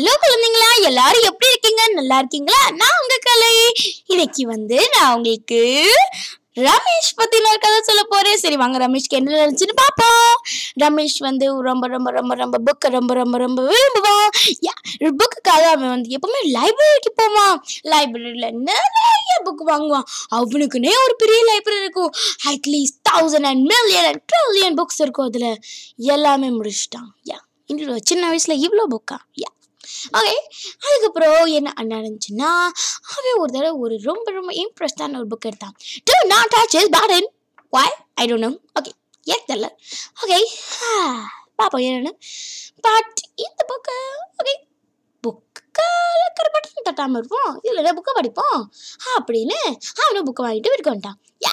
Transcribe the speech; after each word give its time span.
Hello 0.00 0.12
குழந்தைங்களா? 0.20 0.68
எல்லாரும் 0.80 1.22
எப்படி 1.22 1.48
இருக்கீங்க? 1.52 1.82
நல்லா 1.88 2.18
இருக்கீங்களா? 2.18 2.60
நான் 2.70 2.98
உங்க 3.00 3.16
கலை. 3.22 3.72
இன்னைக்கு 4.06 4.46
வந்து 4.46 4.88
நான் 4.94 5.14
உங்களுக்கு 5.14 5.58
ரமேஷ் 6.66 7.10
பத்தின 7.18 7.52
கதை 7.64 7.80
சொல்ல 7.82 8.02
போறேன். 8.02 8.36
சரி 8.36 8.56
வாங்க 8.56 8.78
ரமேஷ்க்கு 8.78 9.18
என்ன 9.18 9.34
நினைச்சுன்னு 9.40 9.74
பார்ப்போம். 9.74 10.32
ரமேஷ் 10.80 11.18
வந்து 11.18 11.62
ரொம்ப 11.62 11.86
ரொம்ப 11.86 12.10
ரொம்ப 12.10 12.34
ரொம்ப 12.34 12.58
புக்கை 12.66 12.90
ரொம்ப 12.90 13.14
ரொம்ப 13.14 13.38
ரொம்ப 13.38 13.60
விரும்புவான். 13.62 14.30
புக்குக்காக 15.20 15.66
அவன் 15.74 15.88
வந்து 15.88 16.16
எப்பவுமே 16.16 16.40
லைப்ரரிக்கு 16.56 17.12
போவான். 17.14 17.64
லைப்ரரியில 17.84 18.50
நிறைய 18.70 19.36
புக் 19.44 19.62
வாங்குவான். 19.66 20.08
அவனுக்குன்னே 20.34 20.96
ஒரு 21.04 21.16
பெரிய 21.16 21.42
லைப்ரரி 21.52 21.80
இருக்கும். 21.80 22.12
At least 22.48 23.00
thousand 23.12 23.48
and 23.52 23.72
million 23.74 24.04
and 24.04 24.24
trillion 24.32 24.82
books 24.82 25.02
இருக்கும் 25.06 25.26
அதுல. 25.26 25.56
எல்லாமே 25.96 26.48
முடிச்சிட்டான். 26.48 27.10
யா 27.30 27.40
இன்னொரு 27.66 28.00
சின்ன 28.04 28.30
வயசுல 28.32 28.62
இவ்வளோ 28.66 28.86
புக்கா 28.96 29.18
யா 29.44 29.58
ஓகே 30.18 30.34
அதுக்கப்புறம் 30.86 31.50
என்ன 31.58 31.74
நடந்துச்சுன்னா 31.92 32.50
அவன் 33.14 33.38
ஒரு 33.42 33.50
தடவை 33.56 33.72
ஒரு 33.84 33.96
ரொம்ப 34.08 34.26
ரொம்ப 34.38 34.52
இம்ப்ரெஸ்டான 34.62 35.18
ஒரு 35.20 35.28
புக் 35.34 35.48
எடுத்தான். 35.50 35.76
Do 36.08 36.16
not 36.34 36.52
touch 36.56 36.76
is 36.80 36.94
button 36.96 37.28
why 37.76 37.96
I 38.22 38.26
don't 38.30 38.46
know 38.46 38.52
okay 38.80 38.92
ஏன் 39.34 39.46
தெரில 39.50 39.68
ஓகே 40.22 40.38
பாப்போம் 41.60 41.84
என்னென்னு. 41.86 42.12
பட் 42.86 43.18
இந்த 43.44 43.60
புக்கு 43.70 43.96
ஓகே 44.40 44.54
புக்கில் 45.24 46.20
இருக்கிற 46.22 46.46
பட்டன் 46.54 46.86
தட்டாமல் 46.88 47.18
இருப்போம். 47.20 47.52
இதில் 47.62 47.96
புக்கை 47.98 48.12
படிப்போம்? 48.18 48.62
அப்படின்னு 49.16 49.58
அவனும் 50.02 50.26
புக்கை 50.28 50.42
வாங்கிட்டு 50.46 50.70
வீட்டுக்கு 50.72 50.94
வந்துட்டான். 50.94 51.18
யா 51.46 51.52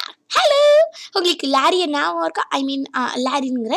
உங்களுக்கு 1.16 1.48
லாரியை 1.56 1.88
ஞாபகம் 1.96 2.26
இருக்கா? 2.28 2.44
ஐ 2.58 2.62
மீன் 2.70 2.86
லாரிங்கிற 3.26 3.76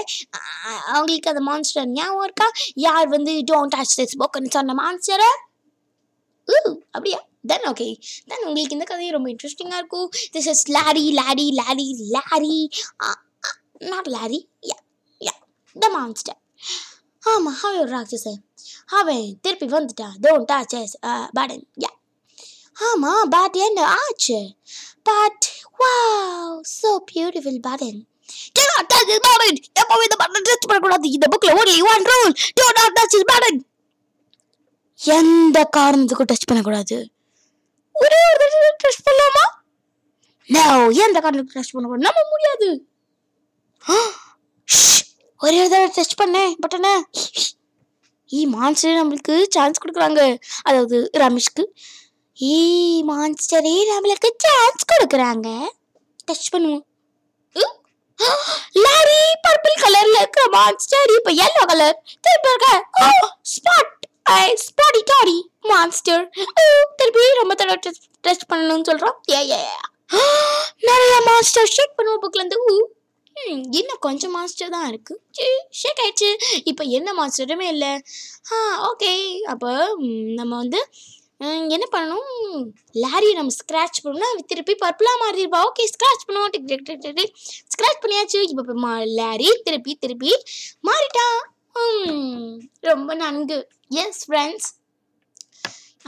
அவங்களுக்கு 0.93 1.31
அந்த 1.33 1.43
மான்ஸ்டர் 1.49 1.89
ஞாபகம் 1.99 2.27
இருக்கா? 2.29 2.49
யார் 2.87 3.09
வந்து 3.17 3.35
டோன்ட் 3.53 3.75
டச் 3.77 3.97
திஸ் 4.01 4.19
புக்னு 4.23 4.55
சொன்ன 4.57 4.77
மான்ஸ்டரை 4.83 5.31
அப்படியா? 6.97 7.19
தென் 7.51 7.67
ஓகே 7.71 7.87
தென் 8.31 8.45
உங்களுக்கு 8.49 8.77
இந்த 8.77 8.87
கதையும் 8.91 9.15
ரொம்ப 9.17 9.29
இன்ட்ரெஸ்டிங்காக 9.33 9.81
இருக்கும். 9.83 10.09
This 10.35 10.49
is 10.53 10.65
Larry 10.77 11.05
Larry 11.21 11.47
Larry 11.61 11.89
Larry. 12.17 12.57
Not 13.93 14.11
Larry. 14.17 14.41
Yeah 14.71 14.79
yeah 15.27 15.35
the 15.85 15.89
monster 15.97 16.41
ஆமாம் 17.33 17.57
அவன் 17.63 17.81
ஒரு 17.83 17.91
ராட்சசன். 17.97 18.41
அவன் 18.99 19.25
திருப்பி 19.45 19.67
வந்துட்டான். 19.77 20.15
Don't 20.27 20.49
touch 20.53 20.77
is 20.83 20.97
button 21.39 21.65
yeah 21.85 21.91
ஆமாம் 22.89 23.29
பட் 23.29 23.57
என்ன 23.57 23.81
ஆச்சு. 23.97 24.39
But 25.03 25.47
wow 25.81 26.61
so 26.83 26.91
beautiful 27.13 27.61
button 27.69 28.01
Do 28.57 28.63
not 28.71 28.85
touch 28.93 29.07
this 29.07 29.21
button. 29.27 29.55
எப்பவும் 29.81 30.03
இந்த 30.03 30.17
பட்டன் 30.21 30.47
டச் 30.49 30.67
பண்ணக்கூடாது? 30.67 31.11
இந்த 31.11 31.27
புக்ல 31.33 31.51
only 31.61 31.83
one 31.83 32.05
rule. 32.11 32.33
Do 32.59 32.65
not 32.79 32.91
touch 32.99 33.13
this 33.15 33.25
button. 33.33 33.57
எந்த 35.01 35.69
காரணத்துக்கும் 35.77 36.31
டச் 36.33 36.47
பண்ணக்கூடாது. 36.47 36.97
ஒரே 37.95 38.21
ஒரு 38.31 38.39
தடவை 38.43 38.71
டச் 38.85 39.05
பண்ணலாமா? 39.09 39.45
நோ 40.49 40.63
எந்த 41.05 41.21
காரணத்துக்கும் 41.21 41.59
டச் 41.61 41.73
பண்ணக்கூடாது. 41.73 42.07
நம்ம 42.07 42.21
முடியாது. 42.31 42.69
ஒரே 45.41 45.61
ஒரு 45.61 45.69
தடவை 45.69 45.91
டச் 45.97 46.19
பண்ணேன் 46.23 46.53
பட்டனை 46.63 46.93
ஈ 48.31 48.47
மான்ஸ்டர் 48.47 48.99
நம்மளுக்கு 49.01 49.45
சான்ஸ் 49.49 49.81
கொடுக்குறாங்க. 49.85 50.21
அதாவது 50.63 51.11
ரமேஷ்க்கு. 51.17 51.65
ஈ 52.41 52.59
மான்ஸ்டரே 53.09 53.73
நம்மளுக்கு 53.89 54.29
சான்ஸ் 54.45 54.87
கொடுக்குறாங்க. 54.93 55.49
டச் 56.29 56.53
பண்ணுவோம். 56.53 56.85
லாரி 58.85 59.19
பர்பிள் 59.45 59.77
கலர்ல 59.83 60.17
இருக்க 60.23 60.41
மான்ஸ்டர் 60.55 61.11
இப்ப 61.17 61.31
எல்லோ 61.45 61.63
கலர் 61.71 61.99
திருப்பி 62.25 62.51
இருக்க 62.53 62.69
spot 63.53 63.93
I 64.37 64.47
spotty 64.65 65.03
daddy 65.13 65.39
monster 65.73 66.25
திருப்பி 67.01 67.27
ரொம்ப 67.41 67.55
தடவை 67.61 67.93
டச் 68.27 68.49
பண்ணணும்னு 68.53 68.89
சொல்றோம். 68.91 69.19
ஏ 69.37 69.41
ஏ 69.53 69.63
நிறைய 70.89 71.15
மான்ஸ்டர் 71.29 71.71
ஷேக் 71.77 71.97
பண்ணுவோம் 71.99 72.25
புக்ல 72.25 72.43
இருந்து. 72.43 72.59
ஊ 72.71 72.75
இன்னும் 73.79 74.03
கொஞ்சம் 74.07 74.35
மாஸ்டர் 74.37 74.75
தான் 74.75 74.89
இருக்கு. 74.91 75.15
ஷேக் 75.81 76.03
ஆயிடுச்சு. 76.05 76.31
இப்போ 76.71 76.83
என்ன 76.99 77.09
மாஸ்டருமே 77.21 77.69
இல்லை. 77.75 77.93
ஆ 78.53 78.57
ஓகே 78.91 79.13
அப்போ 79.53 79.71
நம்ம 80.39 80.53
வந்து 80.63 80.81
என்ன 81.75 81.87
பண்ணணும்? 81.95 82.65
லாரியை 83.03 83.35
நம்ம 83.39 83.53
ஸ்க்ராட்ச் 83.59 84.01
பண்ணோம்னா 84.05 84.29
அவ 84.33 84.43
திருப்பி 84.51 84.75
பர்பிளாக 84.83 85.21
மாறிடுப்பா. 85.23 85.61
ஓகே 85.69 85.85
ஸ்க்ராட்ச் 85.93 86.27
பண்ணுவோம். 86.29 86.51
Tick 86.55 86.67
tick 86.71 86.85
tick 86.89 87.17
tick 87.19 87.33
scratch 87.73 88.03
பண்ணியாச்சு. 88.03 88.41
இப்போ 88.53 88.75
மா 88.85 88.93
லாரி 89.19 89.49
திருப்பி 89.69 89.95
திருப்பி 90.05 90.33
மாறிட்டான் 90.89 91.41
ரொம்ப 92.91 93.15
நன்கு. 93.23 93.59
எஸ் 94.03 94.23
ஃப்ரெண்ட்ஸ் 94.27 94.69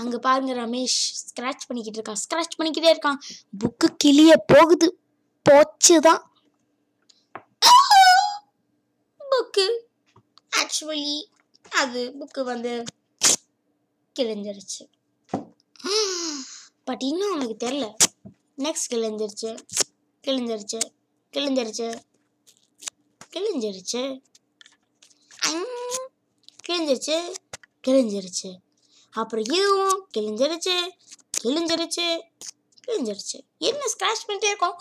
அங்கே 0.02 0.18
பாருங்க 0.26 0.52
ரமேஷ் 0.62 1.00
ஸ்க்ராட்ச் 1.22 1.66
பண்ணிக்கிட்டு 1.68 1.98
இருக்கான். 1.98 2.22
ஸ்க்ராட்ச் 2.24 2.58
பண்ணிக்கிட்டே 2.58 2.92
இருக்கான். 2.94 3.18
புக்கு 3.62 3.88
கிளிய 4.04 4.32
போகுது. 4.52 4.88
போச்சு 5.48 5.96
தான் 6.06 6.22
புக்கு 9.32 9.66
ஆக்சுவலி 10.60 11.18
அது 11.82 12.00
புக்கு 12.20 12.42
வந்து 12.52 12.72
கிழிஞ்சிருச்சு. 14.16 14.82
பட் 16.84 17.02
இன்னும் 17.02 17.34
அவனுக்கு 17.34 17.66
தெரில 17.66 17.94
நெக்ஸ்ட் 18.58 18.92
கிழிஞ்சிருச்சு. 18.92 19.58
கிழிஞ்சிருச்சு. 20.26 20.78
கிழிஞ்சிருச்சு. 21.32 22.00
கிழிஞ்சிருச்சு. 23.36 24.20
கிழிஞ்சிருச்சு. 26.68 27.32
கிழிஞ்சிருச்சு. 27.88 28.56
அப்புறம் 29.10 29.44
இதுவும் 29.44 30.08
கிழிஞ்சிருச்சு. 30.18 30.88
கிழிஞ்சிருச்சு. 31.44 32.20
கிழிஞ்சிருச்சு. 32.86 33.40
என்ன 33.58 33.80
ஸ்க்ராச் 33.98 34.30
பண்ணிட்டே 34.30 34.46
இருக்கோம்? 34.46 34.76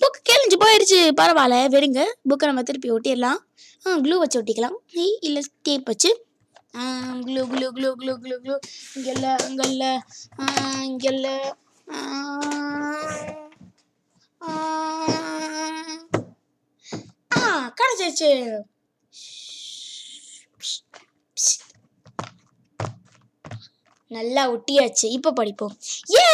புக்கு 0.00 0.30
கிழிஞ்சு 0.30 0.52
போயிடுச்சு 0.52 1.10
பரவாயில்ல 1.20 1.68
வெடுங்க. 1.68 2.14
புக்கை 2.28 2.46
நம்ம 2.46 2.62
திருப்பி 2.62 2.90
ஒட்டிடலாம். 2.90 3.38
க்ளூ 3.84 4.18
வச்சு 4.18 4.42
ஒட்டிக்கலாம். 4.42 4.74
இல்லை 5.20 5.42
டேப் 5.62 5.86
வச்சு. 5.86 6.26
க்ளூ 6.74 7.42
குளு 7.50 7.66
குளு 7.76 7.88
குளு 8.00 8.12
குளு 8.22 8.36
குளு. 8.44 8.56
இங்கெல்ல 8.96 9.26
அங்கெல்ல 9.46 9.84
அங்கே 10.82 11.12
ஆ 17.38 17.48
கிடச்சிருச்சு 17.78 18.30
நல்லா 24.10 24.42
ஒட்டியாச்சு. 24.54 25.06
இப்போ 25.16 25.30
படிப்போம். 25.38 25.74
ஏ 26.14 26.24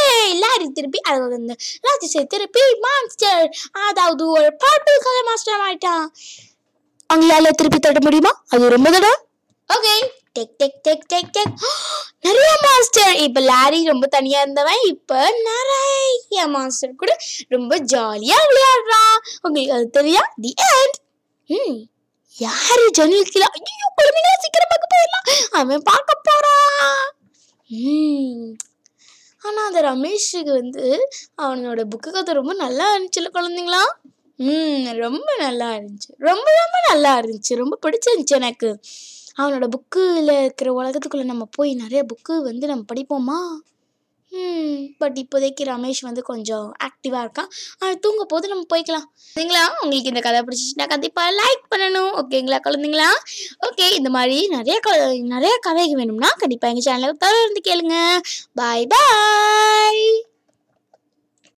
லாரி 0.42 0.66
திருப்பி 0.78 1.00
அது 1.10 1.20
வந்து 1.34 1.54
ராஜேஷை 1.86 2.22
திருப்பி 2.32 2.62
மான்ஸ்டர் 2.86 3.44
அதாவது 3.88 4.24
ஒரு 4.36 4.48
பர்பிள் 4.64 5.04
கலர் 5.06 5.28
மாஸ்டர் 5.30 5.64
ஆயிட்டான். 5.66 6.06
அவங்களால 7.10 7.52
திருப்பி 7.58 7.78
தட்ட 7.78 8.00
முடியுமா? 8.06 8.32
அது 8.54 8.74
ரொம்ப 8.76 8.90
தடம் 8.96 9.20
ஓகே 9.70 9.94
டெக் 10.38 10.56
டெக் 10.56 10.80
டெக் 10.82 11.06
டெக் 11.08 11.30
டெக் 11.30 11.54
நிறைய 12.20 12.50
மாஸ்டர் 12.62 13.16
இப்போ 13.16 13.40
லாரி 13.40 13.84
ரொம்ப 13.84 14.06
தனியாக 14.06 14.42
இருந்தவன் 14.42 14.82
இப்போ 14.82 15.18
நிறைய 15.42 16.46
மாஸ்டர் 16.46 16.94
கூட 16.96 17.12
ரொம்ப 17.48 17.78
ஜாலியாக 17.78 18.48
விளையாடுறான். 18.48 19.18
உங்களுக்கு 19.42 19.74
அது 19.74 19.86
தெரியா? 19.98 20.22
தி 20.40 20.54
எண்ட் 20.72 20.98
ம். 21.50 21.78
யாரு 22.38 22.90
ஜன்னல் 22.90 23.30
கீழே? 23.30 23.46
ஐயோ 23.52 23.86
குழந்தைங்களா 23.98 24.34
சீக்கிரம் 24.40 24.72
பார்க்க 24.72 24.94
போயிடலாம். 24.94 25.26
அவன் 25.50 25.82
பார்க்க 25.82 26.20
போறான். 26.22 27.04
ம். 27.70 28.56
ஆனா 29.42 29.66
அந்த 29.66 29.80
ரமேஷுக்கு 29.82 30.52
வந்து 30.52 31.08
அவனோட 31.42 31.80
புக்கு 31.84 32.10
கதை 32.10 32.34
ரொம்ப 32.34 32.54
நல்லா 32.54 32.86
இருந்துச்சுல 32.96 33.30
குழந்தைங்களா? 33.34 33.82
ம் 34.36 34.96
ரொம்ப 34.96 35.36
நல்லா 35.38 35.68
இருந்துச்சு. 35.72 36.10
ரொம்ப 36.18 36.48
ரொம்ப 36.54 36.76
நல்லா 36.88 37.20
இருந்துச்சு. 37.20 37.54
ரொம்ப 37.54 37.78
பிடிச்சிருந்துச்சு 37.86 38.34
எனக்கு. 38.34 38.80
அவனோட 39.38 39.68
புக்கில் 39.76 40.42
இருக்கிற 40.42 40.72
உலகத்துக்குள்ளே 40.82 41.24
நம்ம 41.24 41.48
போய் 41.52 41.74
நிறைய 41.74 42.04
புக்கு 42.04 42.42
வந்து 42.42 42.66
நம்ம 42.66 42.84
படிப்போமா? 42.94 43.66
பட் 44.98 45.18
இப்போதைக்கு 45.18 45.62
ரமேஷ் 45.64 46.00
வந்து 46.00 46.22
கொஞ்சம் 46.22 46.74
ஆக்டிவாக 46.84 47.22
இருக்கான். 47.26 47.48
அவன் 47.78 47.98
தூங்க 47.98 48.24
போது 48.24 48.48
நம்ம 48.48 48.64
போய்க்கலாம். 48.74 49.06
சரிங்களா? 49.34 49.62
உங்களுக்கு 49.82 50.08
இந்த 50.08 50.20
கதை 50.20 50.40
பிடிச்சிச்சுன்னா 50.40 50.88
கண்டிப்பாக 50.88 51.36
லைக் 51.40 51.74
பண்ணணும். 51.74 52.12
ஓகேங்களா 52.20 52.58
குழந்தைங்களா? 52.64 53.08
ஓகே 53.68 53.92
இந்த 53.92 54.10
மாதிரி 54.10 54.48
நிறைய 54.48 54.80
நிறைய 55.22 55.58
கதைகள் 55.60 55.94
வேணும்னா 55.94 56.28
கண்டிப்பாக 56.36 56.74
எங்கள் 56.74 56.88
சேனலுக்கு 56.88 57.24
தொடர்ந்து 57.26 57.60
கேளுங்க. 57.70 58.18
பாய் 58.54 58.86
பாய் 58.86 60.27